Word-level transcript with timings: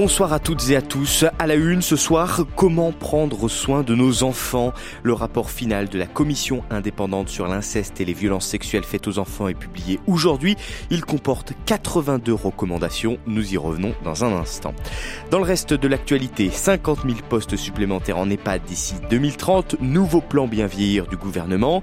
Bonsoir 0.00 0.32
à 0.32 0.38
toutes 0.38 0.70
et 0.70 0.76
à 0.76 0.80
tous. 0.80 1.24
À 1.40 1.48
la 1.48 1.56
une 1.56 1.82
ce 1.82 1.96
soir, 1.96 2.42
comment 2.54 2.92
prendre 2.92 3.48
soin 3.48 3.82
de 3.82 3.96
nos 3.96 4.22
enfants? 4.22 4.72
Le 5.02 5.12
rapport 5.12 5.50
final 5.50 5.88
de 5.88 5.98
la 5.98 6.06
commission 6.06 6.62
indépendante 6.70 7.28
sur 7.28 7.48
l'inceste 7.48 8.00
et 8.00 8.04
les 8.04 8.12
violences 8.12 8.46
sexuelles 8.46 8.84
faites 8.84 9.08
aux 9.08 9.18
enfants 9.18 9.48
est 9.48 9.58
publié 9.58 9.98
aujourd'hui. 10.06 10.54
Il 10.90 11.04
comporte 11.04 11.52
82 11.66 12.32
recommandations. 12.32 13.18
Nous 13.26 13.54
y 13.54 13.56
revenons 13.56 13.92
dans 14.04 14.24
un 14.24 14.36
instant. 14.36 14.72
Dans 15.32 15.38
le 15.38 15.44
reste 15.44 15.74
de 15.74 15.88
l'actualité, 15.88 16.48
50 16.48 17.00
000 17.02 17.16
postes 17.28 17.56
supplémentaires 17.56 18.18
en 18.18 18.30
EHPAD 18.30 18.62
d'ici 18.68 18.94
2030. 19.10 19.80
Nouveau 19.80 20.20
plan 20.20 20.46
bien 20.46 20.68
vieillir 20.68 21.08
du 21.08 21.16
gouvernement. 21.16 21.82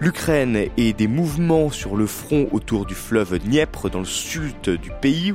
L'Ukraine 0.00 0.66
et 0.76 0.92
des 0.92 1.08
mouvements 1.08 1.70
sur 1.70 1.96
le 1.96 2.06
front 2.06 2.46
autour 2.52 2.84
du 2.84 2.94
fleuve 2.94 3.38
Dniepr 3.38 3.88
dans 3.88 4.00
le 4.00 4.04
sud 4.04 4.52
du 4.68 4.90
pays 5.00 5.32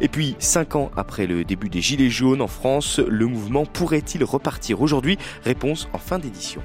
et 0.00 0.08
puis, 0.08 0.36
cinq 0.38 0.76
ans 0.76 0.90
après 0.96 1.26
le 1.26 1.44
début 1.44 1.68
des 1.68 1.80
Gilets 1.80 2.10
jaunes 2.10 2.42
en 2.42 2.46
France, 2.46 2.98
le 2.98 3.26
mouvement 3.26 3.66
pourrait-il 3.66 4.24
repartir 4.24 4.80
aujourd'hui? 4.80 5.18
Réponse 5.44 5.88
en 5.92 5.98
fin 5.98 6.18
d'édition. 6.18 6.62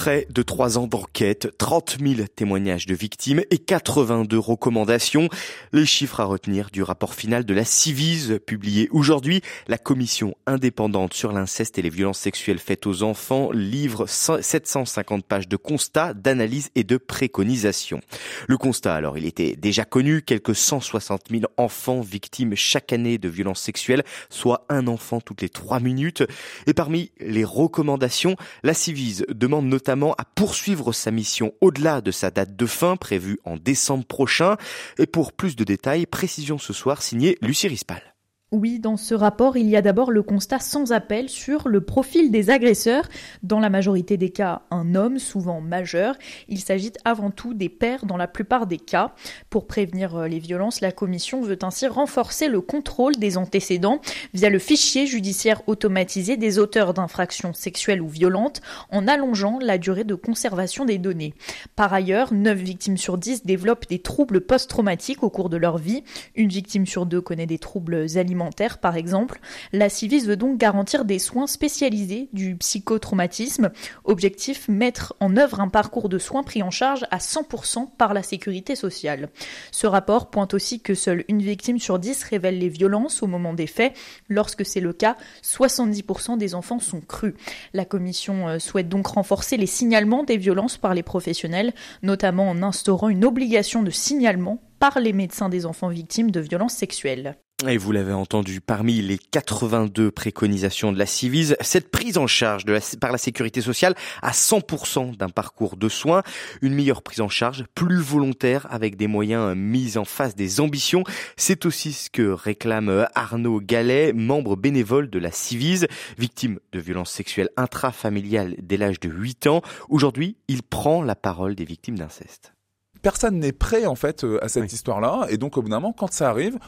Près 0.00 0.26
de 0.30 0.40
trois 0.40 0.78
ans 0.78 0.86
d'enquête, 0.86 1.52
30 1.58 1.98
000 2.00 2.26
témoignages 2.34 2.86
de 2.86 2.94
victimes 2.94 3.42
et 3.50 3.58
82 3.58 4.38
recommandations. 4.38 5.28
Les 5.74 5.84
chiffres 5.84 6.20
à 6.20 6.24
retenir 6.24 6.70
du 6.72 6.82
rapport 6.82 7.12
final 7.12 7.44
de 7.44 7.52
la 7.52 7.66
Civise 7.66 8.40
publié 8.46 8.88
aujourd'hui. 8.92 9.42
La 9.68 9.76
commission 9.76 10.34
indépendante 10.46 11.12
sur 11.12 11.32
l'inceste 11.32 11.78
et 11.78 11.82
les 11.82 11.90
violences 11.90 12.18
sexuelles 12.18 12.60
faites 12.60 12.86
aux 12.86 13.02
enfants 13.02 13.52
livre 13.52 14.06
750 14.06 15.22
pages 15.26 15.48
de 15.48 15.56
constats, 15.56 16.14
d'analyses 16.14 16.70
et 16.76 16.82
de 16.82 16.96
préconisations. 16.96 18.00
Le 18.48 18.56
constat, 18.56 18.94
alors, 18.94 19.18
il 19.18 19.26
était 19.26 19.54
déjà 19.54 19.84
connu. 19.84 20.22
Quelques 20.22 20.56
160 20.56 21.24
000 21.30 21.42
enfants 21.58 22.00
victimes 22.00 22.56
chaque 22.56 22.94
année 22.94 23.18
de 23.18 23.28
violences 23.28 23.60
sexuelles, 23.60 24.04
soit 24.30 24.64
un 24.70 24.86
enfant 24.86 25.20
toutes 25.20 25.42
les 25.42 25.50
trois 25.50 25.78
minutes. 25.78 26.22
Et 26.66 26.72
parmi 26.72 27.12
les 27.20 27.44
recommandations, 27.44 28.36
la 28.62 28.72
Civise 28.72 29.26
demande 29.28 29.66
notamment 29.66 29.89
à 29.90 30.24
poursuivre 30.34 30.92
sa 30.92 31.10
mission 31.10 31.52
au-delà 31.60 32.00
de 32.00 32.10
sa 32.10 32.30
date 32.30 32.56
de 32.56 32.66
fin 32.66 32.96
prévue 32.96 33.38
en 33.44 33.56
décembre 33.56 34.04
prochain. 34.04 34.56
Et 34.98 35.06
pour 35.06 35.32
plus 35.32 35.56
de 35.56 35.64
détails, 35.64 36.06
précision 36.06 36.58
ce 36.58 36.72
soir 36.72 37.02
signée 37.02 37.38
Lucie 37.42 37.68
Rispal. 37.68 38.09
Oui, 38.52 38.80
dans 38.80 38.96
ce 38.96 39.14
rapport, 39.14 39.56
il 39.56 39.68
y 39.68 39.76
a 39.76 39.82
d'abord 39.82 40.10
le 40.10 40.24
constat 40.24 40.58
sans 40.58 40.90
appel 40.90 41.28
sur 41.28 41.68
le 41.68 41.82
profil 41.82 42.32
des 42.32 42.50
agresseurs. 42.50 43.08
Dans 43.44 43.60
la 43.60 43.70
majorité 43.70 44.16
des 44.16 44.30
cas, 44.30 44.62
un 44.72 44.96
homme, 44.96 45.20
souvent 45.20 45.60
majeur. 45.60 46.16
Il 46.48 46.58
s'agit 46.58 46.90
avant 47.04 47.30
tout 47.30 47.54
des 47.54 47.68
pères 47.68 48.06
dans 48.06 48.16
la 48.16 48.26
plupart 48.26 48.66
des 48.66 48.78
cas. 48.78 49.14
Pour 49.50 49.68
prévenir 49.68 50.16
euh, 50.16 50.26
les 50.26 50.40
violences, 50.40 50.80
la 50.80 50.90
Commission 50.90 51.42
veut 51.42 51.60
ainsi 51.62 51.86
renforcer 51.86 52.48
le 52.48 52.60
contrôle 52.60 53.14
des 53.14 53.36
antécédents 53.36 54.00
via 54.34 54.50
le 54.50 54.58
fichier 54.58 55.06
judiciaire 55.06 55.62
automatisé 55.68 56.36
des 56.36 56.58
auteurs 56.58 56.92
d'infractions 56.92 57.52
sexuelles 57.52 58.02
ou 58.02 58.08
violentes 58.08 58.62
en 58.90 59.06
allongeant 59.06 59.60
la 59.62 59.78
durée 59.78 60.02
de 60.02 60.16
conservation 60.16 60.84
des 60.84 60.98
données. 60.98 61.34
Par 61.76 61.92
ailleurs, 61.94 62.34
9 62.34 62.58
victimes 62.58 62.98
sur 62.98 63.16
10 63.16 63.46
développent 63.46 63.88
des 63.88 64.00
troubles 64.00 64.40
post-traumatiques 64.40 65.22
au 65.22 65.30
cours 65.30 65.50
de 65.50 65.56
leur 65.56 65.78
vie. 65.78 66.02
Une 66.34 66.48
victime 66.48 66.84
sur 66.84 67.06
deux 67.06 67.20
connaît 67.20 67.46
des 67.46 67.60
troubles 67.60 68.06
alimentaires 68.16 68.39
par 68.80 68.96
exemple. 68.96 69.40
La 69.72 69.88
Civis 69.88 70.26
veut 70.26 70.36
donc 70.36 70.58
garantir 70.58 71.04
des 71.04 71.18
soins 71.18 71.46
spécialisés 71.46 72.28
du 72.32 72.56
psychotraumatisme. 72.56 73.70
Objectif, 74.04 74.68
mettre 74.68 75.14
en 75.20 75.36
œuvre 75.36 75.60
un 75.60 75.68
parcours 75.68 76.08
de 76.08 76.18
soins 76.18 76.42
pris 76.42 76.62
en 76.62 76.70
charge 76.70 77.04
à 77.10 77.18
100% 77.18 77.90
par 77.96 78.14
la 78.14 78.22
sécurité 78.22 78.76
sociale. 78.76 79.28
Ce 79.70 79.86
rapport 79.86 80.30
pointe 80.30 80.54
aussi 80.54 80.80
que 80.80 80.94
seule 80.94 81.24
une 81.28 81.42
victime 81.42 81.78
sur 81.78 81.98
10 81.98 82.22
révèle 82.24 82.58
les 82.58 82.68
violences 82.68 83.22
au 83.22 83.26
moment 83.26 83.54
des 83.54 83.66
faits. 83.66 83.96
Lorsque 84.28 84.64
c'est 84.64 84.80
le 84.80 84.92
cas, 84.92 85.16
70% 85.42 86.38
des 86.38 86.54
enfants 86.54 86.80
sont 86.80 87.00
crus. 87.00 87.34
La 87.74 87.84
commission 87.84 88.48
euh, 88.48 88.58
souhaite 88.58 88.88
donc 88.88 89.06
renforcer 89.08 89.56
les 89.56 89.66
signalements 89.66 90.24
des 90.24 90.36
violences 90.36 90.76
par 90.76 90.94
les 90.94 91.02
professionnels, 91.02 91.72
notamment 92.02 92.48
en 92.48 92.62
instaurant 92.62 93.08
une 93.08 93.24
obligation 93.24 93.82
de 93.82 93.90
signalement 93.90 94.62
par 94.80 94.98
les 94.98 95.12
médecins 95.12 95.48
des 95.48 95.66
enfants 95.66 95.88
victimes 95.88 96.30
de 96.30 96.40
violences 96.40 96.74
sexuelles. 96.74 97.36
Et 97.68 97.76
vous 97.76 97.92
l'avez 97.92 98.14
entendu, 98.14 98.62
parmi 98.62 99.02
les 99.02 99.18
82 99.18 100.10
préconisations 100.10 100.92
de 100.92 100.98
la 100.98 101.04
Civise, 101.04 101.56
cette 101.60 101.90
prise 101.90 102.16
en 102.16 102.26
charge 102.26 102.64
de 102.64 102.72
la, 102.72 102.80
par 102.98 103.12
la 103.12 103.18
sécurité 103.18 103.60
sociale 103.60 103.94
à 104.22 104.30
100% 104.30 105.16
d'un 105.16 105.28
parcours 105.28 105.76
de 105.76 105.88
soins, 105.90 106.22
une 106.62 106.74
meilleure 106.74 107.02
prise 107.02 107.20
en 107.20 107.28
charge, 107.28 107.64
plus 107.74 108.00
volontaire, 108.00 108.66
avec 108.70 108.96
des 108.96 109.08
moyens 109.08 109.54
mis 109.56 109.98
en 109.98 110.06
face 110.06 110.34
des 110.34 110.60
ambitions, 110.60 111.04
c'est 111.36 111.66
aussi 111.66 111.92
ce 111.92 112.08
que 112.08 112.30
réclame 112.30 113.06
Arnaud 113.14 113.60
Gallet, 113.60 114.14
membre 114.14 114.56
bénévole 114.56 115.10
de 115.10 115.18
la 115.18 115.30
Civise, 115.30 115.86
victime 116.18 116.58
de 116.72 116.80
violences 116.80 117.10
sexuelles 117.10 117.50
intrafamiliales 117.58 118.56
dès 118.62 118.78
l'âge 118.78 119.00
de 119.00 119.10
8 119.10 119.48
ans. 119.48 119.60
Aujourd'hui, 119.90 120.38
il 120.48 120.62
prend 120.62 121.02
la 121.02 121.14
parole 121.14 121.54
des 121.54 121.66
victimes 121.66 121.98
d'inceste. 121.98 122.54
Personne 123.02 123.38
n'est 123.38 123.52
prêt 123.52 123.86
en 123.86 123.94
fait 123.94 124.24
euh, 124.24 124.42
à 124.42 124.48
cette 124.48 124.72
histoire-là, 124.72 125.26
et 125.28 125.36
donc 125.36 125.56
au 125.58 125.62
bout 125.62 125.68
d'un 125.68 125.80
moment, 125.80 125.92
quand 125.92 126.12
ça 126.12 126.30
arrive, 126.30 126.58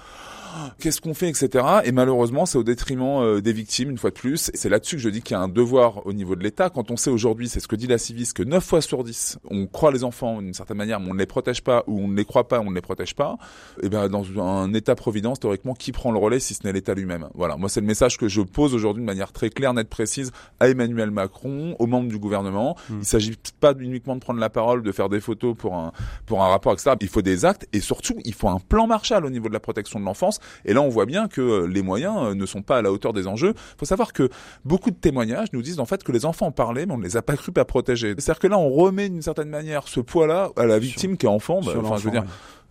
qu'est-ce 0.79 1.01
qu'on 1.01 1.15
fait, 1.15 1.29
etc. 1.29 1.65
Et 1.85 1.93
malheureusement, 1.93 2.47
c'est 2.47 2.59
au 2.59 2.63
détriment 2.63 3.23
euh, 3.23 3.41
des 3.41 3.53
victimes, 3.53 3.91
une 3.91 3.99
fois 3.99 4.11
de 4.11 4.15
plus. 4.15 4.51
C'est 4.55 4.69
là-dessus 4.69 4.97
que 4.97 5.03
je 5.03 5.09
dis 5.09 5.23
qu'il 5.23 5.35
y 5.35 5.39
a 5.39 5.41
un 5.41 5.49
devoir 5.49 6.07
au 6.07 6.13
niveau 6.13 6.37
de 6.37 6.43
l'État. 6.43 6.71
Quand 6.71 6.91
on 6.91 6.97
sait 6.97 7.11
aujourd'hui, 7.11 7.49
c'est 7.49 7.61
ce 7.61 7.69
que 7.69 7.77
dit 7.77 7.87
la 7.87 7.99
Civis, 7.99 8.33
que 8.33 8.43
9 8.43 8.65
fois 8.65 8.81
sur 8.81 9.05
10, 9.05 9.39
on 9.51 9.67
croit 9.67 9.93
les 9.93 10.05
enfants 10.05 10.41
d'une 10.41 10.55
certaine 10.55 10.77
manière, 10.77 11.01
mais 11.01 11.11
on 11.11 11.15
ne 11.15 11.19
les 11.19 11.27
protège 11.27 11.63
pas, 11.63 11.85
ou 11.87 12.01
on 12.01 12.09
ne 12.09 12.17
les 12.17 12.25
croit 12.25 12.49
pas, 12.49 12.61
on 12.61 12.71
ne 12.71 12.75
les 12.75 12.81
protège 12.81 13.15
pas. 13.15 13.37
Et 13.83 13.87
eh 13.87 13.89
ben 13.89 14.09
dans 14.09 14.25
un 14.41 14.73
État-providence, 14.75 15.41
théoriquement, 15.41 15.75
qui 15.75 15.93
prend 15.93 16.13
le 16.13 16.19
relais 16.19 16.41
si 16.41 16.55
ce 16.55 16.67
n'est 16.67 16.73
l'État 16.73 16.95
lui-même? 16.95 17.29
Voilà, 17.35 17.57
moi 17.57 17.69
c'est 17.69 17.81
le 17.81 17.87
message 17.87 18.19
que 18.19 18.29
je 18.29 18.41
pose 18.43 18.75
aujourd'hui 18.75 19.03
de 19.03 19.07
manière 19.07 19.33
très 19.33 19.51
claire, 19.51 19.75
nette, 19.75 19.89
précise 19.89 20.33
à 20.61 20.69
Emmanuel 20.69 21.11
Macron, 21.11 21.77
aux 21.79 21.87
membres 21.87 22.09
du 22.09 22.19
gouvernement. 22.19 22.77
Mmh. 22.89 22.99
Il 23.01 23.05
s'agit 23.05 23.37
pas 23.61 23.75
uniquement 23.79 24.15
de 24.15 24.21
prendre 24.21 24.41
la 24.41 24.51
parole, 24.51 24.83
de 24.83 24.93
faire 24.93 25.09
des 25.09 25.21
photos 25.21 25.57
pour 25.57 25.75
un 25.75 25.93
pour 26.27 26.43
un 26.43 26.49
rapport, 26.49 26.73
etc. 26.73 26.97
Il 27.01 27.09
faut 27.09 27.23
des 27.23 27.45
actes 27.45 27.67
et 27.73 27.81
surtout, 27.81 28.17
il 28.25 28.35
faut 28.35 28.49
un 28.49 28.59
plan 28.59 28.87
Marshall 28.87 29.25
au 29.25 29.31
niveau 29.31 29.49
de 29.49 29.55
la 29.55 29.61
protection 29.61 30.01
de 30.01 30.05
l'enfance 30.05 30.41
et 30.65 30.73
là, 30.73 30.83
on 30.83 30.89
voit 30.89 31.07
bien 31.07 31.29
que 31.29 31.65
les 31.65 31.83
moyens 31.83 32.17
euh, 32.19 32.35
ne 32.35 32.47
sont 32.47 32.63
pas 32.63 32.79
à 32.79 32.83
la 32.83 32.93
hauteur 32.93 33.13
des 33.13 33.27
enjeux. 33.27 33.55
Il 33.57 33.79
faut 33.79 33.87
savoir 33.87 34.13
que 34.13 34.29
beaucoup 34.65 34.91
de 34.91 34.97
témoignages 34.97 35.49
nous 35.53 35.63
disent 35.63 35.81
en 35.81 35.87
fait 35.87 36.03
que 36.03 36.13
les 36.13 36.25
enfants 36.25 36.51
parlaient, 36.51 36.87
mais 36.87 36.95
on 36.95 36.99
ne 36.99 37.05
les 37.05 37.17
a 37.17 37.23
pas 37.23 37.37
cru 37.37 37.53
pas 37.53 37.65
protéger. 37.65 38.15
C'est-à-dire 38.19 38.39
que 38.41 38.47
là, 38.47 38.59
on 38.59 38.71
remet 38.71 39.09
d'une 39.09 39.23
certaine 39.23 39.49
manière 39.49 39.89
ce 39.89 40.01
poids-là 40.01 40.51
à 40.57 40.67
la 40.67 40.79
victime 40.79 41.17
qui 41.17 41.27
est 41.27 41.29
enfant. 41.29 41.61
Bah, 41.65 41.73
enfin, 41.77 41.97
je 41.97 42.05
veux 42.05 42.11
dire. 42.11 42.25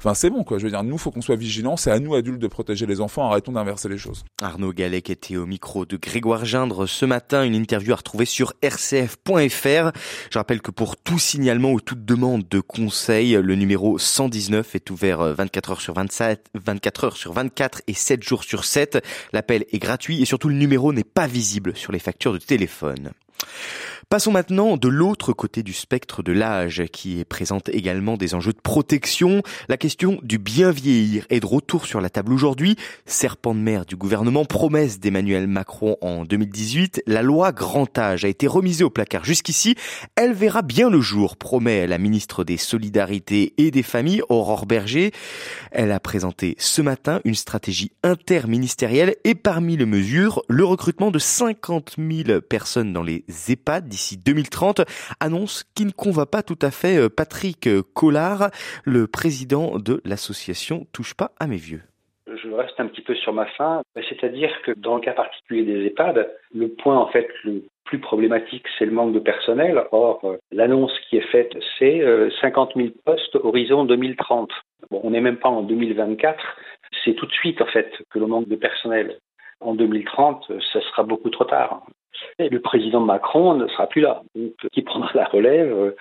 Enfin, 0.04 0.16
c'est 0.16 0.32
bon, 0.32 0.44
quoi. 0.44 0.58
Je 0.58 0.64
veux 0.64 0.72
dire, 0.72 0.84
nous, 0.84 0.98
faut 0.98 1.12
qu'on 1.12 1.22
soit 1.22 1.36
vigilants. 1.36 1.78
C'est 1.78 1.92
à 1.92 2.00
nous, 2.00 2.16
adultes, 2.16 2.40
de 2.40 2.48
protéger 2.48 2.88
les 2.88 3.02
enfants. 3.02 3.30
Arrêtons 3.30 3.52
d'inverser 3.52 3.88
les 3.88 4.00
choses. 4.00 4.24
Arnaud 4.42 4.74
Gallet 4.74 4.98
était 4.98 5.38
au 5.38 5.46
micro 5.46 5.86
de 5.86 5.96
Grégoire 5.96 6.44
Gindre 6.44 6.88
ce 6.88 7.06
matin. 7.06 7.44
Une 7.44 7.54
interview 7.54 7.94
à 7.94 7.98
retrouver 7.98 8.26
sur 8.26 8.54
rcf.fr. 8.64 9.92
Je 10.32 10.40
rappelle 10.40 10.64
que 10.64 10.72
pour 10.72 10.98
tout 10.98 11.20
signalement 11.20 11.72
ou 11.72 11.80
toute 11.80 12.04
demande 12.04 12.48
de 12.50 12.60
conseil, 12.62 13.34
le 13.34 13.54
numéro 13.54 14.00
119 14.00 14.74
est 14.74 14.90
ouvert 14.90 15.20
24 15.20 15.70
euh, 15.70 15.72
heures 15.74 15.82
sur 15.82 15.94
27, 15.94 16.48
24 16.56 17.04
heures 17.04 17.18
sur 17.18 17.34
24 17.34 17.84
et 17.86 17.94
7 17.94 18.24
jours 18.24 18.44
sur 18.44 18.66
7. 18.66 19.06
L'appel 19.34 19.66
est 19.72 19.78
gratuit 19.78 20.20
et 20.20 20.26
surtout 20.26 20.50
le 20.50 20.56
numéro 20.56 20.94
n'est 20.94 21.04
pas 21.04 21.28
visible 21.28 21.76
sur 21.76 21.92
les 21.92 22.00
factures 22.00 22.34
de 22.34 22.40
téléphone. 22.40 23.12
Passons 24.10 24.32
maintenant 24.32 24.78
de 24.78 24.88
l'autre 24.88 25.32
côté 25.32 25.64
du 25.64 25.74
spectre 25.74 26.24
de 26.24 26.32
l'âge 26.32 26.84
qui 26.92 27.24
présente 27.26 27.70
également 27.70 28.18
des 28.18 28.34
enjeux 28.34 28.54
de 28.54 28.60
protection. 28.60 29.42
La 29.70 29.78
question 29.78 30.20
du 30.24 30.38
bien 30.38 30.72
vieillir 30.72 31.26
est 31.30 31.40
de 31.40 31.46
retour 31.46 31.86
sur 31.86 32.02
la 32.02 32.10
table 32.10 32.34
aujourd'hui. 32.34 32.76
Serpent 33.06 33.54
de 33.54 33.60
mer 33.60 33.86
du 33.86 33.96
gouvernement, 33.96 34.44
promesse 34.44 35.00
d'Emmanuel 35.00 35.48
Macron 35.48 35.98
en 36.02 36.26
2018, 36.26 37.04
la 37.06 37.22
loi 37.22 37.52
grand 37.52 37.98
âge 37.98 38.26
a 38.26 38.28
été 38.28 38.48
remisée 38.48 38.84
au 38.84 38.90
placard 38.90 39.24
jusqu'ici. 39.24 39.76
Elle 40.16 40.34
verra 40.34 40.62
bien 40.62 40.90
le 40.90 41.00
jour, 41.00 41.38
promet 41.38 41.88
la 41.88 41.98
ministre 41.98 42.44
des 42.44 42.58
Solidarités 42.58 43.54
et 43.58 43.72
des 43.72 43.84
Familles, 43.84 44.24
Aurore 44.30 44.66
Berger. 44.66 45.12
Elle 45.72 45.92
a 45.92 46.00
présenté 46.00 46.56
ce 46.58 46.82
matin 46.82 47.22
une 47.24 47.36
stratégie 47.36 47.92
interministérielle 48.04 49.16
et 49.24 49.36
parmi 49.36 49.78
les 49.78 49.86
mesures, 49.86 50.42
le 50.50 50.66
recrutement 50.66 51.12
de 51.12 51.20
50 51.20 51.96
000 51.98 52.42
personnes 52.42 52.94
dans 52.94 53.04
les 53.04 53.24
EHPAD 53.48 53.91
d'ici 53.92 54.18
2030, 54.18 54.82
annonce 55.20 55.64
qui 55.76 55.86
ne 55.86 55.92
convainc 55.92 56.30
pas 56.30 56.42
tout 56.42 56.60
à 56.62 56.72
fait 56.72 56.98
euh, 56.98 57.10
Patrick 57.10 57.70
Collard, 57.94 58.50
le 58.86 59.06
président 59.06 59.78
de 59.78 60.02
l'association 60.06 60.88
Touche 60.94 61.14
pas 61.14 61.32
à 61.40 61.48
mes 61.48 61.58
vieux 61.58 61.84
je 62.44 62.50
reste 62.50 62.80
un 62.80 62.88
petit 62.88 63.02
peu 63.02 63.16
sur 63.16 63.34
ma 63.34 63.46
fin, 63.46 63.82
c'est-à-dire 63.96 64.50
que 64.64 64.72
dans 64.72 64.96
le 64.96 65.02
cas 65.02 65.14
particulier 65.14 65.64
des 65.64 65.86
EHPAD, 65.88 66.30
le 66.54 66.70
point 66.70 66.98
en 66.98 67.08
fait 67.08 67.28
le 67.44 67.64
plus 67.86 68.00
problématique, 68.00 68.66
c'est 68.78 68.86
le 68.86 68.92
manque 68.92 69.14
de 69.14 69.20
personnel. 69.20 69.84
Or, 69.92 70.22
euh, 70.24 70.38
l'annonce 70.52 70.98
qui 71.10 71.18
est 71.18 71.28
faite, 71.32 71.54
c'est 71.78 72.02
50 72.42 72.72
euh, 72.78 72.84
000 72.84 72.94
postes 73.04 73.36
horizon 73.36 73.86
2030. 73.86 74.52
on 74.92 75.12
n'est 75.12 75.22
même 75.22 75.38
pas 75.38 75.50
en 75.50 75.62
2024, 75.64 76.40
c'est 77.04 77.14
tout 77.16 77.26
de 77.26 77.32
suite 77.34 77.62
en 77.62 77.66
fait 77.66 77.92
que 78.10 78.20
le 78.20 78.28
manque 78.28 78.48
de 78.48 78.56
personnel. 78.56 79.18
En 79.60 79.76
2030, 79.76 80.52
ça 80.74 80.82
sera 80.82 81.04
beaucoup 81.04 81.30
trop 81.30 81.46
tard. 81.46 81.84
Le 82.40 82.60
président 82.60 83.00
Macron 83.00 83.56
ne 83.56 83.68
sera 83.68 83.88
plus 83.88 84.02
là. 84.02 84.22
Donc, 84.36 84.54
qui 84.72 84.82
prendra 84.82 85.12
la 85.14 85.26
relève 85.26 85.94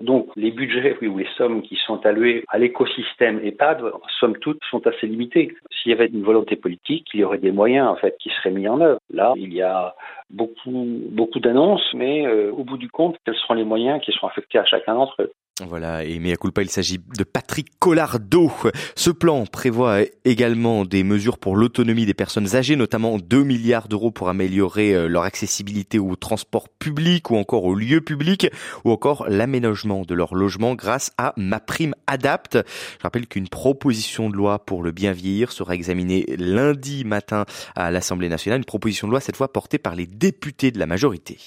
donc 0.00 0.28
les 0.36 0.50
budgets 0.50 0.96
ou 1.02 1.18
les 1.18 1.28
sommes 1.36 1.62
qui 1.62 1.76
sont 1.76 2.04
allouées 2.04 2.44
à 2.48 2.58
l'écosystème 2.58 3.40
EHPAD, 3.42 3.82
somme 4.20 4.36
toute, 4.38 4.58
sont 4.70 4.86
assez 4.86 5.06
limitées. 5.06 5.54
S'il 5.70 5.90
y 5.90 5.94
avait 5.94 6.06
une 6.06 6.22
volonté 6.22 6.56
politique, 6.56 7.08
il 7.14 7.20
y 7.20 7.24
aurait 7.24 7.38
des 7.38 7.52
moyens 7.52 7.88
en 7.88 7.96
fait 7.96 8.16
qui 8.18 8.30
seraient 8.30 8.50
mis 8.50 8.68
en 8.68 8.80
œuvre. 8.80 9.00
Là, 9.10 9.32
il 9.36 9.54
y 9.54 9.62
a 9.62 9.94
beaucoup 10.30 10.86
beaucoup 11.10 11.40
d'annonces, 11.40 11.94
mais 11.94 12.26
euh, 12.26 12.52
au 12.52 12.64
bout 12.64 12.76
du 12.76 12.90
compte, 12.90 13.16
quels 13.24 13.36
seront 13.36 13.54
les 13.54 13.64
moyens 13.64 14.02
qui 14.02 14.12
seront 14.12 14.28
affectés 14.28 14.58
à 14.58 14.64
chacun 14.64 14.94
d'entre 14.94 15.22
eux? 15.22 15.32
Voilà, 15.64 16.04
et 16.04 16.18
mea 16.18 16.36
culpa, 16.36 16.60
il 16.60 16.68
s'agit 16.68 16.98
de 16.98 17.24
Patrick 17.24 17.78
Collardo. 17.78 18.52
Ce 18.94 19.08
plan 19.08 19.46
prévoit 19.46 20.00
également 20.26 20.84
des 20.84 21.02
mesures 21.02 21.38
pour 21.38 21.56
l'autonomie 21.56 22.04
des 22.04 22.12
personnes 22.12 22.56
âgées, 22.56 22.76
notamment 22.76 23.16
2 23.16 23.42
milliards 23.42 23.88
d'euros 23.88 24.10
pour 24.10 24.28
améliorer 24.28 24.94
euh, 24.94 25.08
leur 25.08 25.22
accessibilité 25.22 25.98
au 25.98 26.14
transport 26.14 26.68
public 26.68 27.30
ou 27.30 27.36
encore 27.36 27.64
aux 27.64 27.74
lieux 27.74 28.02
publics, 28.02 28.48
ou 28.84 28.90
encore 28.90 29.26
l'aménagement 29.30 30.02
de 30.02 30.14
leur 30.14 30.34
logement 30.34 30.74
grâce 30.74 31.12
à 31.16 31.32
Ma 31.38 31.58
Prime 31.58 31.94
Adapt. 32.06 32.58
Je 32.98 33.02
rappelle 33.02 33.26
qu'une 33.26 33.48
proposition 33.48 34.28
de 34.28 34.36
loi 34.36 34.58
pour 34.58 34.82
le 34.82 34.92
bien 34.92 35.12
vieillir 35.12 35.52
sera 35.52 35.74
examinée 35.74 36.26
lundi 36.36 37.04
matin 37.04 37.46
à 37.74 37.90
l'Assemblée 37.90 38.28
nationale, 38.28 38.58
une 38.58 38.66
proposition 38.66 39.06
de 39.06 39.12
loi 39.12 39.20
cette 39.20 39.36
fois 39.36 39.50
portée 39.50 39.78
par 39.78 39.96
les 39.96 40.06
députés 40.06 40.70
de 40.70 40.78
la 40.78 40.84
majorité. 40.84 41.38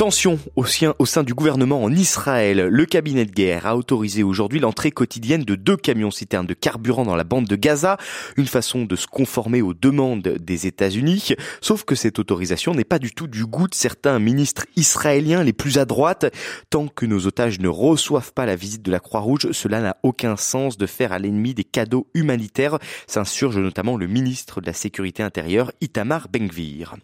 Tension 0.00 0.38
au 0.56 0.64
sein, 0.64 1.22
du 1.24 1.34
gouvernement 1.34 1.84
en 1.84 1.92
Israël. 1.92 2.68
Le 2.70 2.86
cabinet 2.86 3.26
de 3.26 3.32
guerre 3.32 3.66
a 3.66 3.76
autorisé 3.76 4.22
aujourd'hui 4.22 4.58
l'entrée 4.58 4.92
quotidienne 4.92 5.44
de 5.44 5.56
deux 5.56 5.76
camions 5.76 6.10
citernes 6.10 6.46
de 6.46 6.54
carburant 6.54 7.04
dans 7.04 7.16
la 7.16 7.24
bande 7.24 7.44
de 7.44 7.54
Gaza, 7.54 7.98
une 8.38 8.46
façon 8.46 8.86
de 8.86 8.96
se 8.96 9.06
conformer 9.06 9.60
aux 9.60 9.74
demandes 9.74 10.22
des 10.22 10.66
États-Unis. 10.66 11.34
Sauf 11.60 11.84
que 11.84 11.94
cette 11.94 12.18
autorisation 12.18 12.72
n'est 12.72 12.82
pas 12.82 12.98
du 12.98 13.12
tout 13.12 13.26
du 13.26 13.44
goût 13.44 13.68
de 13.68 13.74
certains 13.74 14.18
ministres 14.18 14.64
israéliens 14.74 15.44
les 15.44 15.52
plus 15.52 15.76
à 15.76 15.84
droite. 15.84 16.34
Tant 16.70 16.88
que 16.88 17.04
nos 17.04 17.26
otages 17.26 17.60
ne 17.60 17.68
reçoivent 17.68 18.32
pas 18.32 18.46
la 18.46 18.56
visite 18.56 18.80
de 18.82 18.90
la 18.90 19.00
Croix-Rouge, 19.00 19.52
cela 19.52 19.82
n'a 19.82 19.98
aucun 20.02 20.38
sens 20.38 20.78
de 20.78 20.86
faire 20.86 21.12
à 21.12 21.18
l'ennemi 21.18 21.52
des 21.52 21.64
cadeaux 21.64 22.06
humanitaires, 22.14 22.78
s'insurge 23.06 23.58
notamment 23.58 23.98
le 23.98 24.06
ministre 24.06 24.62
de 24.62 24.66
la 24.66 24.72
Sécurité 24.72 25.22
intérieure, 25.22 25.72
Itamar 25.82 26.28
Ben-Gvir. 26.30 26.96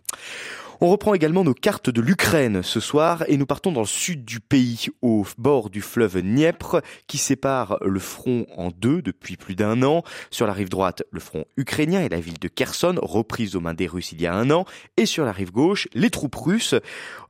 On 0.83 0.91
reprend 0.91 1.15
également 1.15 1.43
nos 1.43 1.55
cartes 1.55 1.89
de 1.89 2.03
l'Ukraine 2.03 2.63
ce 2.63 2.81
soir 2.81 3.25
et 3.29 3.39
nous 3.39 3.47
partons 3.47 3.73
dans 3.73 3.81
le 3.81 3.87
sud 3.87 4.27
du 4.27 4.41
pays, 4.41 4.89
au 5.01 5.27
bord 5.39 5.71
du 5.71 5.81
fleuve 5.81 6.21
Dniepr, 6.21 6.83
qui 7.07 7.17
sépare 7.17 7.79
le 7.83 7.99
front 7.99 8.47
en 8.55 8.71
deux 8.71 9.01
depuis 9.01 9.39
plus 9.39 9.55
d'un 9.55 9.83
an. 9.83 10.03
Sur 10.31 10.47
la 10.47 10.53
rive 10.53 10.69
droite, 10.69 11.03
le 11.11 11.21
front 11.21 11.47
ukrainien 11.57 12.03
et 12.03 12.11
la 12.11 12.21
ville 12.21 12.39
de 12.39 12.49
Kherson, 12.49 12.97
reprise 13.01 13.57
aux 13.57 13.61
mains 13.61 13.73
des 13.73 13.87
Russes 13.87 14.13
il 14.13 14.21
y 14.21 14.27
a 14.27 14.35
un 14.35 14.51
an. 14.51 14.67
Et 14.99 15.07
sur 15.07 15.25
la 15.25 15.33
rive 15.33 15.51
gauche, 15.51 15.89
les 15.95 16.11
troupes 16.11 16.37
russes. 16.37 16.75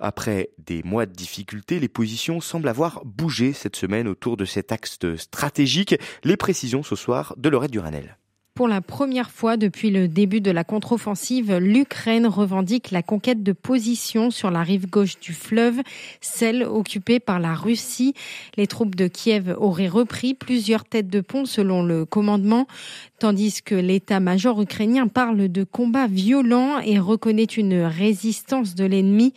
Après 0.00 0.50
des 0.58 0.82
mois 0.82 1.06
de 1.06 1.12
difficultés, 1.12 1.78
les 1.78 1.88
positions 1.88 2.40
semblent 2.40 2.68
avoir 2.68 3.04
bougé 3.04 3.52
cette 3.52 3.76
semaine 3.76 4.08
autour 4.08 4.36
de 4.36 4.44
cet 4.44 4.72
axe 4.72 4.98
stratégique. 5.18 5.94
Les 6.24 6.36
précisions 6.36 6.82
ce 6.82 6.96
soir 6.96 7.34
de 7.36 7.48
Lorette 7.48 7.70
Duranel. 7.70 8.18
Pour 8.56 8.68
la 8.68 8.80
première 8.80 9.30
fois 9.30 9.58
depuis 9.58 9.90
le 9.90 10.08
début 10.08 10.40
de 10.40 10.50
la 10.50 10.64
contre-offensive, 10.64 11.58
l'Ukraine 11.58 12.26
revendique 12.26 12.90
la 12.90 13.02
conquête 13.02 13.42
de 13.42 13.52
positions 13.52 14.30
sur 14.30 14.50
la 14.50 14.62
rive 14.62 14.88
gauche 14.88 15.20
du 15.20 15.34
fleuve, 15.34 15.82
celle 16.22 16.62
occupée 16.62 17.20
par 17.20 17.38
la 17.38 17.54
Russie. 17.54 18.14
Les 18.56 18.66
troupes 18.66 18.94
de 18.94 19.08
Kiev 19.08 19.54
auraient 19.58 19.88
repris 19.88 20.32
plusieurs 20.32 20.84
têtes 20.84 21.10
de 21.10 21.20
pont 21.20 21.44
selon 21.44 21.82
le 21.82 22.06
commandement, 22.06 22.66
tandis 23.18 23.62
que 23.62 23.74
l'état-major 23.74 24.60
ukrainien 24.60 25.08
parle 25.08 25.48
de 25.48 25.64
combats 25.64 26.06
violents 26.06 26.78
et 26.80 26.98
reconnaît 26.98 27.44
une 27.44 27.82
résistance 27.82 28.74
de 28.74 28.84
l'ennemi. 28.84 29.32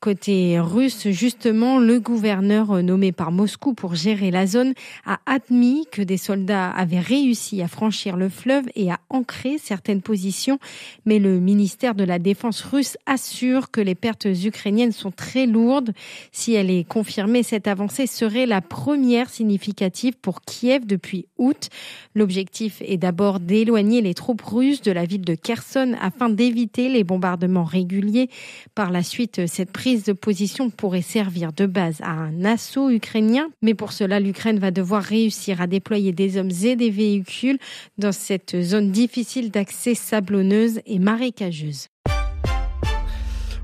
Côté 0.00 0.58
russe, 0.58 1.06
justement, 1.10 1.78
le 1.78 2.00
gouverneur 2.00 2.82
nommé 2.82 3.12
par 3.12 3.30
Moscou 3.30 3.72
pour 3.72 3.94
gérer 3.94 4.32
la 4.32 4.48
zone 4.48 4.74
a 5.06 5.20
admis 5.26 5.86
que 5.92 6.02
des 6.02 6.16
soldats 6.16 6.70
avaient 6.70 6.98
réussi 6.98 7.62
à 7.62 7.68
franchir 7.68 8.16
le 8.16 8.28
fleuve 8.28 8.64
et 8.74 8.90
à 8.90 8.98
ancrer 9.10 9.58
certaines 9.58 10.02
positions, 10.02 10.58
mais 11.06 11.20
le 11.20 11.38
ministère 11.38 11.94
de 11.94 12.02
la 12.02 12.18
Défense 12.18 12.62
russe 12.62 12.96
assure 13.06 13.70
que 13.70 13.80
les 13.80 13.94
pertes 13.94 14.24
ukrainiennes 14.24 14.90
sont 14.90 15.12
très 15.12 15.46
lourdes. 15.46 15.92
Si 16.32 16.52
elle 16.52 16.70
est 16.70 16.82
confirmée, 16.82 17.44
cette 17.44 17.68
avancée 17.68 18.08
serait 18.08 18.46
la 18.46 18.60
première 18.60 19.30
significative 19.30 20.14
pour 20.20 20.42
Kiev 20.42 20.84
depuis 20.84 21.26
août. 21.38 21.68
L'objectif 22.16 22.82
est 22.84 22.96
d'abord 22.96 23.11
d'éloigner 23.40 24.00
les 24.00 24.14
troupes 24.14 24.42
russes 24.42 24.82
de 24.82 24.92
la 24.92 25.04
ville 25.04 25.24
de 25.24 25.34
Kherson 25.34 25.94
afin 26.00 26.28
d'éviter 26.28 26.88
les 26.88 27.04
bombardements 27.04 27.64
réguliers. 27.64 28.28
Par 28.74 28.90
la 28.90 29.02
suite, 29.02 29.46
cette 29.46 29.70
prise 29.72 30.04
de 30.04 30.12
position 30.12 30.70
pourrait 30.70 31.02
servir 31.02 31.52
de 31.52 31.66
base 31.66 32.00
à 32.02 32.10
un 32.10 32.44
assaut 32.44 32.90
ukrainien, 32.90 33.48
mais 33.62 33.74
pour 33.74 33.92
cela, 33.92 34.20
l'Ukraine 34.20 34.58
va 34.58 34.70
devoir 34.70 35.02
réussir 35.02 35.60
à 35.60 35.66
déployer 35.66 36.12
des 36.12 36.38
hommes 36.38 36.50
et 36.64 36.76
des 36.76 36.90
véhicules 36.90 37.58
dans 37.98 38.12
cette 38.12 38.60
zone 38.60 38.90
difficile 38.90 39.50
d'accès 39.50 39.94
sablonneuse 39.94 40.80
et 40.86 40.98
marécageuse. 40.98 41.88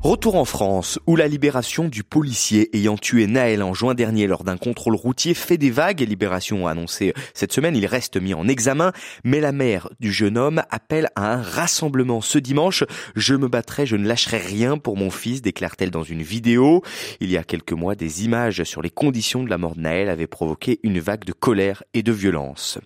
Retour 0.00 0.36
en 0.36 0.44
France, 0.44 1.00
où 1.08 1.16
la 1.16 1.26
libération 1.26 1.88
du 1.88 2.04
policier 2.04 2.74
ayant 2.76 2.96
tué 2.96 3.26
Naël 3.26 3.64
en 3.64 3.74
juin 3.74 3.94
dernier 3.94 4.28
lors 4.28 4.44
d'un 4.44 4.56
contrôle 4.56 4.94
routier 4.94 5.34
fait 5.34 5.58
des 5.58 5.70
vagues. 5.70 6.00
Libération 6.00 6.68
a 6.68 6.70
annoncé 6.70 7.12
cette 7.34 7.52
semaine, 7.52 7.74
il 7.74 7.84
reste 7.84 8.16
mis 8.16 8.32
en 8.32 8.46
examen, 8.46 8.92
mais 9.24 9.40
la 9.40 9.50
mère 9.50 9.88
du 9.98 10.12
jeune 10.12 10.38
homme 10.38 10.62
appelle 10.70 11.08
à 11.16 11.32
un 11.34 11.42
rassemblement 11.42 12.20
ce 12.20 12.38
dimanche. 12.38 12.84
Je 13.16 13.34
me 13.34 13.48
battrai, 13.48 13.86
je 13.86 13.96
ne 13.96 14.06
lâcherai 14.06 14.38
rien 14.38 14.78
pour 14.78 14.96
mon 14.96 15.10
fils, 15.10 15.42
déclare-t-elle 15.42 15.90
dans 15.90 16.04
une 16.04 16.22
vidéo. 16.22 16.82
Il 17.18 17.30
y 17.30 17.36
a 17.36 17.42
quelques 17.42 17.72
mois, 17.72 17.96
des 17.96 18.24
images 18.24 18.62
sur 18.62 18.82
les 18.82 18.90
conditions 18.90 19.42
de 19.42 19.50
la 19.50 19.58
mort 19.58 19.74
de 19.74 19.80
Naël 19.80 20.10
avaient 20.10 20.28
provoqué 20.28 20.78
une 20.84 21.00
vague 21.00 21.24
de 21.24 21.32
colère 21.32 21.82
et 21.92 22.04
de 22.04 22.12
violence. 22.12 22.78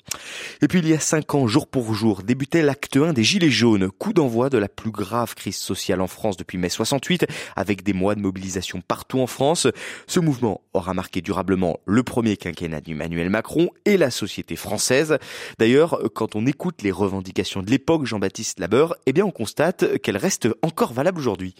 Et 0.63 0.67
puis 0.67 0.79
il 0.79 0.89
y 0.89 0.95
a 0.95 1.01
cinq 1.01 1.35
ans, 1.35 1.47
jour 1.47 1.67
pour 1.67 1.93
jour, 1.93 2.23
débutait 2.23 2.63
l'acte 2.63 2.97
1 2.97 3.13
des 3.13 3.23
Gilets 3.23 3.51
jaunes, 3.51 3.91
coup 3.91 4.15
d'envoi 4.15 4.49
de 4.49 4.57
la 4.57 4.69
plus 4.69 4.91
grave 4.91 5.35
crise 5.35 5.59
sociale 5.59 6.01
en 6.01 6.07
France 6.07 6.39
depuis 6.39 6.57
mai 6.57 6.71
60 7.05 7.29
avec 7.57 7.83
des 7.83 7.93
mois 7.93 8.15
de 8.15 8.21
mobilisation 8.21 8.81
partout 8.81 9.21
en 9.21 9.27
France. 9.27 9.67
Ce 10.07 10.21
mouvement 10.21 10.61
aura 10.73 10.95
marqué 10.95 11.21
durablement 11.21 11.81
le 11.85 12.03
premier 12.03 12.37
quinquennat 12.37 12.81
d'Emmanuel 12.81 13.31
Macron 13.31 13.71
et 13.85 13.97
la 13.97 14.11
société 14.11 14.57
française. 14.57 15.19
D'ailleurs, 15.59 16.01
quand 16.15 16.37
on 16.37 16.47
écoute 16.47 16.83
les 16.83 16.93
revendications 16.93 17.63
de 17.63 17.71
l'époque 17.71 18.07
Jean-Baptiste 18.07 18.61
Labeur, 18.61 18.95
eh 19.07 19.13
bien 19.13 19.25
on 19.25 19.31
constate 19.31 19.99
qu'elles 19.99 20.17
restent 20.17 20.49
encore 20.63 20.93
valables 20.93 21.19
aujourd'hui. 21.19 21.55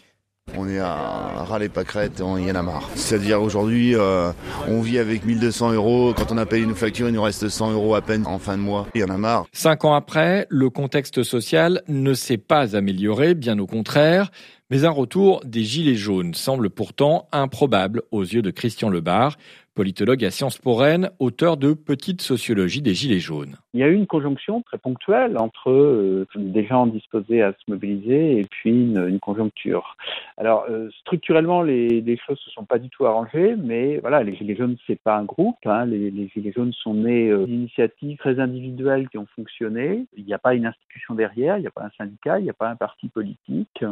On 0.57 0.67
est 0.67 0.79
à 0.79 1.45
râler 1.45 1.69
pâquerette, 1.69 2.21
il 2.37 2.45
y 2.45 2.51
en 2.51 2.55
a 2.55 2.61
marre. 2.61 2.89
C'est-à-dire 2.95 3.41
aujourd'hui, 3.41 3.95
euh, 3.95 4.31
on 4.67 4.81
vit 4.81 4.99
avec 4.99 5.25
1200 5.25 5.71
euros. 5.71 6.13
Quand 6.15 6.31
on 6.31 6.37
a 6.37 6.45
payé 6.45 6.63
une 6.63 6.75
facture, 6.75 7.07
il 7.07 7.13
nous 7.13 7.21
reste 7.21 7.47
100 7.47 7.71
euros 7.71 7.95
à 7.95 8.01
peine 8.01 8.27
en 8.27 8.39
fin 8.39 8.57
de 8.57 8.61
mois. 8.61 8.85
Il 8.93 9.01
y 9.01 9.03
en 9.03 9.09
a 9.09 9.17
marre. 9.17 9.45
Cinq 9.53 9.85
ans 9.85 9.95
après, 9.95 10.45
le 10.49 10.69
contexte 10.69 11.23
social 11.23 11.81
ne 11.87 12.13
s'est 12.13 12.37
pas 12.37 12.75
amélioré, 12.75 13.35
bien 13.35 13.57
au 13.57 13.65
contraire. 13.65 14.31
Mais 14.73 14.85
un 14.85 14.89
retour 14.89 15.41
des 15.45 15.61
Gilets 15.61 15.93
jaunes 15.93 16.33
semble 16.33 16.71
pourtant 16.71 17.27
improbable 17.31 18.01
aux 18.09 18.23
yeux 18.23 18.41
de 18.41 18.49
Christian 18.49 18.89
Lebar, 18.89 19.37
politologue 19.75 20.23
à 20.25 20.31
Sciences 20.31 20.57
Po 20.57 20.73
Rennes, 20.73 21.11
auteur 21.19 21.57
de 21.57 21.73
Petite 21.73 22.21
sociologie 22.21 22.81
des 22.81 22.93
Gilets 22.93 23.19
jaunes. 23.19 23.55
Il 23.73 23.79
y 23.79 23.83
a 23.83 23.87
eu 23.87 23.95
une 23.95 24.05
conjonction 24.05 24.61
très 24.61 24.77
ponctuelle 24.77 25.37
entre 25.37 25.71
euh, 25.71 26.27
des 26.35 26.65
gens 26.65 26.85
disposés 26.85 27.41
à 27.41 27.53
se 27.53 27.71
mobiliser 27.71 28.39
et 28.39 28.45
puis 28.45 28.69
une, 28.69 29.19
conjoncture. 29.19 29.97
Alors 30.37 30.65
euh, 30.69 30.89
structurellement, 31.01 31.61
les, 31.61 32.17
choses 32.27 32.39
se 32.39 32.51
sont 32.51 32.65
pas 32.65 32.77
du 32.77 32.89
tout 32.89 33.05
arrangées, 33.05 33.55
mais 33.57 33.97
voilà, 33.97 34.23
les 34.23 34.35
Gilets 34.35 34.55
jaunes 34.55 34.77
c'est 34.85 34.99
pas 34.99 35.17
un 35.17 35.23
groupe. 35.23 35.57
Hein. 35.65 35.85
Les, 35.85 36.11
les, 36.11 36.27
Gilets 36.29 36.51
jaunes 36.51 36.73
sont 36.73 36.93
nés 36.93 37.29
euh, 37.29 37.45
d'initiatives 37.45 38.17
très 38.17 38.39
individuelles 38.39 39.09
qui 39.09 39.17
ont 39.17 39.27
fonctionné. 39.35 40.05
Il 40.17 40.25
n'y 40.25 40.33
a 40.33 40.39
pas 40.39 40.53
une 40.53 40.65
institution 40.65 41.15
derrière, 41.15 41.57
il 41.57 41.61
n'y 41.61 41.67
a 41.67 41.71
pas 41.71 41.85
un 41.85 41.91
syndicat, 41.97 42.39
il 42.39 42.43
n'y 42.43 42.49
a 42.49 42.53
pas 42.53 42.69
un 42.69 42.75
parti 42.75 43.07
politique. 43.07 43.83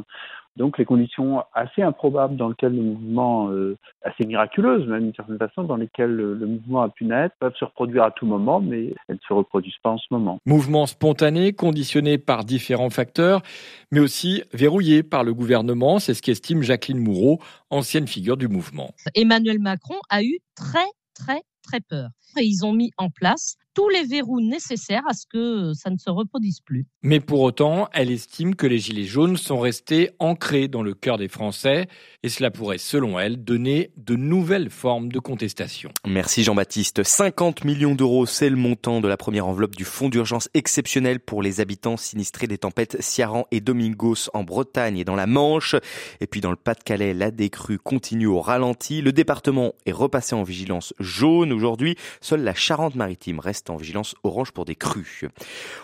Donc 0.57 0.77
les 0.77 0.85
conditions 0.85 1.43
assez 1.53 1.81
improbables 1.81 2.35
dans 2.35 2.49
lesquelles 2.49 2.75
le 2.75 2.81
mouvement, 2.81 3.49
euh, 3.49 3.77
assez 4.03 4.25
miraculeuses 4.25 4.85
même 4.87 5.03
d'une 5.03 5.15
certaine 5.15 5.37
façon, 5.37 5.63
dans 5.63 5.77
lesquelles 5.77 6.11
le, 6.11 6.33
le, 6.33 6.45
mouvement 6.45 6.81
a 6.81 6.89
pu 6.89 7.05
naître, 7.05 7.35
peuvent 7.39 7.55
se 7.57 7.65
reproduire 7.65 8.03
à 8.03 8.11
tout 8.11 8.25
moment, 8.25 8.59
mais 8.59 8.93
elles 9.07 9.15
ne 9.15 9.27
se 9.27 9.33
reproduisent 9.33 9.79
pas 9.81 9.91
en 9.91 9.97
ce 9.97 10.07
moment. 10.11 10.39
Mouvement 10.45 10.85
spontané, 10.85 11.53
conditionné 11.53 12.17
par 12.17 12.43
différents 12.43 12.89
facteurs, 12.89 13.41
mais 13.91 13.99
aussi 13.99 14.43
verrouillé 14.53 15.03
par 15.03 15.23
le 15.23 15.33
gouvernement, 15.33 15.99
c'est 15.99 16.13
ce 16.13 16.21
qu'estime 16.21 16.61
Jacqueline 16.61 16.99
Moureau, 16.99 17.39
ancienne 17.69 18.07
figure 18.07 18.37
du 18.37 18.47
mouvement. 18.47 18.93
Emmanuel 19.15 19.59
Macron 19.59 19.95
a 20.09 20.23
eu 20.23 20.39
très 20.55 20.87
très 21.13 21.41
très 21.61 21.79
peur. 21.79 22.09
Et 22.37 22.43
ils 22.43 22.65
ont 22.65 22.73
mis 22.73 22.91
en 22.97 23.09
place 23.09 23.57
tous 23.73 23.89
les 23.89 24.03
verrous 24.03 24.41
nécessaires 24.41 25.03
à 25.07 25.13
ce 25.13 25.25
que 25.25 25.73
ça 25.73 25.89
ne 25.89 25.97
se 25.97 26.09
reproduise 26.09 26.59
plus. 26.59 26.85
Mais 27.03 27.19
pour 27.19 27.41
autant, 27.41 27.87
elle 27.93 28.11
estime 28.11 28.55
que 28.55 28.67
les 28.67 28.79
Gilets 28.79 29.05
jaunes 29.05 29.37
sont 29.37 29.59
restés 29.59 30.11
ancrés 30.19 30.67
dans 30.67 30.83
le 30.83 30.93
cœur 30.93 31.17
des 31.17 31.27
Français 31.27 31.87
et 32.23 32.29
cela 32.29 32.51
pourrait, 32.51 32.77
selon 32.77 33.19
elle, 33.19 33.43
donner 33.43 33.91
de 33.97 34.15
nouvelles 34.15 34.69
formes 34.69 35.11
de 35.11 35.19
contestation. 35.19 35.91
Merci 36.05 36.43
Jean-Baptiste. 36.43 37.03
50 37.03 37.63
millions 37.63 37.95
d'euros, 37.95 38.25
c'est 38.25 38.49
le 38.49 38.55
montant 38.55 39.01
de 39.01 39.07
la 39.07 39.17
première 39.17 39.47
enveloppe 39.47 39.75
du 39.75 39.85
fonds 39.85 40.09
d'urgence 40.09 40.49
exceptionnel 40.53 41.19
pour 41.19 41.41
les 41.41 41.61
habitants 41.61 41.97
sinistrés 41.97 42.47
des 42.47 42.57
tempêtes 42.57 43.01
Ciaran 43.01 43.45
et 43.51 43.61
Domingos 43.61 44.29
en 44.33 44.43
Bretagne 44.43 44.97
et 44.97 45.03
dans 45.03 45.15
la 45.15 45.27
Manche. 45.27 45.75
Et 46.19 46.27
puis 46.27 46.41
dans 46.41 46.51
le 46.51 46.55
Pas-de-Calais, 46.57 47.13
la 47.13 47.31
décrue 47.31 47.77
continue 47.77 48.27
au 48.27 48.41
ralenti. 48.41 49.01
Le 49.01 49.11
département 49.11 49.73
est 49.85 49.91
repassé 49.91 50.35
en 50.35 50.43
vigilance 50.43 50.93
jaune 50.99 51.53
aujourd'hui. 51.53 51.95
Seule 52.19 52.43
la 52.43 52.53
Charente-Maritime 52.53 53.39
reste 53.39 53.60
en 53.69 53.75
vigilance 53.75 54.15
orange 54.23 54.51
pour 54.51 54.65
des 54.65 54.75
crues. 54.75 55.27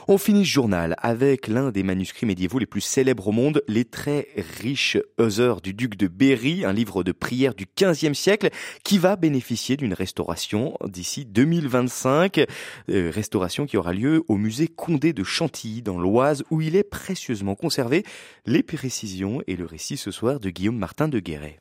On 0.07 0.17
finit 0.17 0.45
ce 0.45 0.51
journal 0.51 0.95
avec 0.99 1.47
l'un 1.47 1.71
des 1.71 1.83
manuscrits 1.83 2.25
médiévaux 2.25 2.59
les 2.59 2.65
plus 2.65 2.81
célèbres 2.81 3.27
au 3.27 3.31
monde, 3.31 3.61
les 3.67 3.85
très 3.85 4.27
riches 4.59 4.97
Heures 5.19 5.61
du 5.61 5.73
duc 5.73 5.95
de 5.95 6.07
Berry, 6.07 6.65
un 6.65 6.73
livre 6.73 7.03
de 7.03 7.11
prière 7.11 7.53
du 7.53 7.65
XVe 7.79 8.13
siècle 8.13 8.49
qui 8.83 8.97
va 8.97 9.15
bénéficier 9.15 9.77
d'une 9.77 9.93
restauration 9.93 10.77
d'ici 10.85 11.25
2025. 11.25 12.45
Euh, 12.89 13.11
restauration 13.13 13.65
qui 13.65 13.77
aura 13.77 13.93
lieu 13.93 14.23
au 14.27 14.37
musée 14.37 14.67
Condé 14.67 15.13
de 15.13 15.23
Chantilly 15.23 15.81
dans 15.81 15.99
l'Oise 15.99 16.43
où 16.49 16.61
il 16.61 16.75
est 16.75 16.83
précieusement 16.83 17.55
conservé. 17.55 18.03
Les 18.45 18.63
précisions 18.63 19.41
et 19.47 19.55
le 19.55 19.65
récit 19.65 19.97
ce 19.97 20.11
soir 20.11 20.39
de 20.39 20.49
Guillaume 20.49 20.77
Martin 20.77 21.07
de 21.07 21.19
Guéret. 21.19 21.59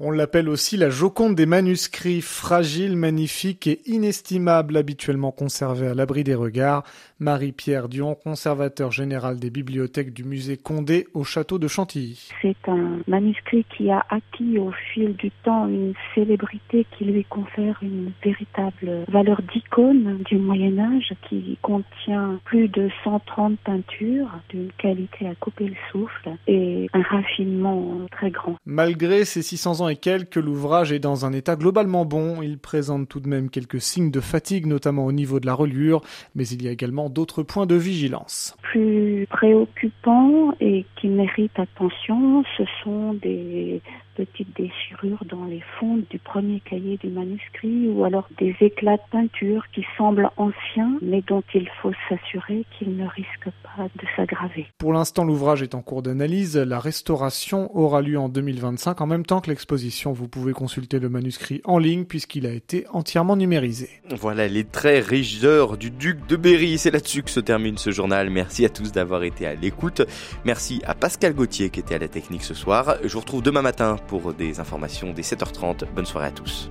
On 0.00 0.10
l'appelle 0.10 0.48
aussi 0.48 0.76
la 0.76 0.90
Joconde 0.90 1.36
des 1.36 1.46
manuscrits, 1.46 2.20
fragile, 2.20 2.96
magnifique 2.96 3.68
et 3.68 3.80
inestimable, 3.86 4.76
habituellement 4.76 5.30
conservée 5.30 5.86
à 5.86 5.94
l'abri 5.94 6.24
des 6.24 6.34
regards. 6.34 6.82
Marie-Pierre 7.20 7.88
Dion, 7.88 8.16
conservateur 8.16 8.90
général 8.90 9.38
des 9.38 9.50
bibliothèques 9.50 10.12
du 10.12 10.24
musée 10.24 10.56
Condé 10.56 11.06
au 11.14 11.22
château 11.22 11.60
de 11.60 11.68
Chantilly. 11.68 12.28
C'est 12.42 12.56
un 12.66 12.98
manuscrit 13.06 13.64
qui 13.76 13.88
a 13.88 14.04
acquis 14.10 14.58
au 14.58 14.72
fil 14.92 15.14
du 15.14 15.30
temps 15.44 15.68
une 15.68 15.94
célébrité 16.12 16.86
qui 16.98 17.04
lui 17.04 17.24
confère 17.24 17.78
une 17.80 18.10
véritable 18.24 19.04
valeur 19.06 19.42
d'icône 19.42 20.18
du 20.24 20.38
Moyen 20.38 20.76
Âge 20.76 21.14
qui 21.28 21.56
contient 21.62 22.40
plus 22.44 22.66
de 22.66 22.90
130 23.04 23.60
peintures 23.60 24.40
d'une 24.48 24.72
qualité 24.76 25.28
à 25.28 25.36
couper 25.36 25.66
le 25.66 25.76
souffle 25.92 26.30
et 26.48 26.88
un 26.92 27.02
raffinement 27.02 28.00
très 28.10 28.32
grand. 28.32 28.56
Malgré 28.66 29.24
ses 29.24 29.42
600 29.42 29.82
ans 29.82 29.83
et 29.88 29.96
quelques, 29.96 30.36
l'ouvrage 30.36 30.92
est 30.92 30.98
dans 30.98 31.24
un 31.24 31.32
état 31.32 31.56
globalement 31.56 32.04
bon. 32.04 32.42
Il 32.42 32.58
présente 32.58 33.08
tout 33.08 33.20
de 33.20 33.28
même 33.28 33.50
quelques 33.50 33.80
signes 33.80 34.10
de 34.10 34.20
fatigue, 34.20 34.66
notamment 34.66 35.06
au 35.06 35.12
niveau 35.12 35.40
de 35.40 35.46
la 35.46 35.54
reliure, 35.54 36.02
mais 36.34 36.46
il 36.46 36.62
y 36.62 36.68
a 36.68 36.70
également 36.70 37.08
d'autres 37.08 37.42
points 37.42 37.66
de 37.66 37.74
vigilance. 37.74 38.56
Plus 38.62 39.26
préoccupant 39.30 40.52
et 40.60 40.84
qui 40.96 41.08
méritent 41.08 41.58
attention, 41.58 42.44
ce 42.56 42.64
sont 42.82 43.14
des 43.14 43.82
petites 44.16 44.56
déchirures 44.56 45.24
dans 45.28 45.44
les 45.44 45.62
fonds 45.78 46.02
du 46.10 46.18
premier 46.18 46.60
cahier 46.60 46.96
du 46.98 47.08
manuscrit 47.08 47.88
ou 47.88 48.04
alors 48.04 48.28
des 48.38 48.54
éclats 48.60 48.96
de 48.96 49.02
peinture 49.10 49.64
qui 49.74 49.84
semblent 49.96 50.30
anciens 50.36 50.98
mais 51.02 51.22
dont 51.22 51.42
il 51.54 51.68
faut 51.80 51.92
s'assurer 52.08 52.64
qu'ils 52.76 52.96
ne 52.96 53.06
risquent 53.06 53.52
pas 53.62 53.84
de 53.84 54.06
s'aggraver. 54.16 54.66
Pour 54.78 54.92
l'instant, 54.92 55.24
l'ouvrage 55.24 55.62
est 55.62 55.74
en 55.74 55.82
cours 55.82 56.02
d'analyse. 56.02 56.56
La 56.56 56.78
restauration 56.78 57.74
aura 57.76 58.02
lieu 58.02 58.18
en 58.18 58.28
2025 58.28 59.00
en 59.00 59.06
même 59.06 59.26
temps 59.26 59.40
que 59.40 59.50
l'exposition. 59.50 60.12
Vous 60.12 60.28
pouvez 60.28 60.52
consulter 60.52 60.98
le 60.98 61.08
manuscrit 61.08 61.60
en 61.64 61.78
ligne 61.78 62.04
puisqu'il 62.04 62.46
a 62.46 62.52
été 62.52 62.86
entièrement 62.92 63.36
numérisé. 63.36 63.90
Voilà 64.10 64.48
les 64.48 64.64
très 64.64 65.00
riches 65.00 65.44
heures 65.44 65.76
du 65.76 65.90
duc 65.90 66.26
de 66.26 66.36
Berry. 66.36 66.78
C'est 66.78 66.90
là-dessus 66.90 67.22
que 67.22 67.30
se 67.30 67.40
termine 67.40 67.78
ce 67.78 67.90
journal. 67.90 68.30
Merci 68.30 68.64
à 68.64 68.68
tous 68.68 68.92
d'avoir 68.92 69.24
été 69.24 69.46
à 69.46 69.54
l'écoute. 69.54 70.02
Merci 70.44 70.80
à 70.86 70.94
Pascal 70.94 71.34
Gauthier 71.34 71.70
qui 71.70 71.80
était 71.80 71.94
à 71.94 71.98
la 71.98 72.08
technique 72.08 72.42
ce 72.42 72.54
soir. 72.54 72.96
Je 73.02 73.12
vous 73.12 73.20
retrouve 73.20 73.42
demain 73.42 73.62
matin 73.62 73.96
pour 74.06 74.34
des 74.34 74.60
informations 74.60 75.12
dès 75.12 75.22
7h30. 75.22 75.84
Bonne 75.94 76.06
soirée 76.06 76.28
à 76.28 76.32
tous. 76.32 76.70